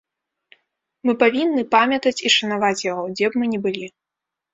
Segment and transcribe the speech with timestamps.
[1.07, 3.87] Мы павінны памятаць і шанаваць яго, дзе б мы не былі.